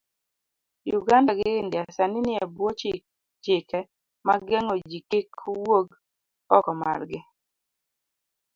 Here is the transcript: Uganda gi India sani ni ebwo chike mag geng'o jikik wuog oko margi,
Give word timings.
Uganda 0.99 1.31
gi 1.37 1.49
India 1.61 1.83
sani 1.95 2.19
ni 2.25 2.31
ebwo 2.43 2.67
chike 3.43 3.79
mag 4.27 4.41
geng'o 4.47 4.75
jikik 4.89 5.27
wuog 5.65 5.87
oko 6.57 6.71
margi, 6.81 7.19